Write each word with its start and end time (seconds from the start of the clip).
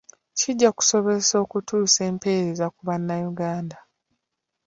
Kijja 0.37 0.69
kusobozesa 0.77 1.35
okutuusa 1.43 1.99
empeereza 2.11 2.65
ku 2.75 2.81
bannayuganda. 2.87 3.77